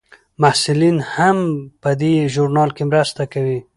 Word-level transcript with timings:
محصلین 0.41 0.97
هم 1.15 1.37
په 1.81 1.91
دې 2.01 2.13
ژورنال 2.33 2.69
کې 2.77 2.83
مرسته 2.91 3.23
کوي. 3.33 3.59